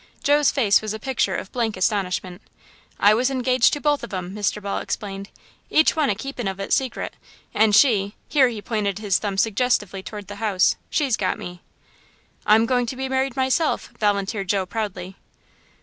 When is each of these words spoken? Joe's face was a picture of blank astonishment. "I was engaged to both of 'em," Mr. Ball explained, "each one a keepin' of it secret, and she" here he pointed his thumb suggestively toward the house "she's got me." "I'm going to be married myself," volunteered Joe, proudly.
Joe's 0.23 0.49
face 0.49 0.81
was 0.81 0.95
a 0.95 0.99
picture 0.99 1.35
of 1.35 1.51
blank 1.51 1.77
astonishment. 1.77 2.41
"I 2.99 3.13
was 3.13 3.29
engaged 3.29 3.71
to 3.73 3.79
both 3.79 4.03
of 4.03 4.11
'em," 4.11 4.33
Mr. 4.33 4.59
Ball 4.59 4.79
explained, 4.79 5.29
"each 5.69 5.95
one 5.95 6.09
a 6.09 6.15
keepin' 6.15 6.47
of 6.47 6.59
it 6.59 6.73
secret, 6.73 7.13
and 7.53 7.75
she" 7.75 8.15
here 8.27 8.47
he 8.47 8.63
pointed 8.63 8.97
his 8.97 9.19
thumb 9.19 9.37
suggestively 9.37 10.01
toward 10.01 10.25
the 10.27 10.37
house 10.41 10.75
"she's 10.89 11.15
got 11.17 11.37
me." 11.37 11.61
"I'm 12.47 12.65
going 12.65 12.87
to 12.87 12.95
be 12.95 13.09
married 13.09 13.35
myself," 13.35 13.91
volunteered 13.99 14.49
Joe, 14.49 14.65
proudly. 14.65 15.17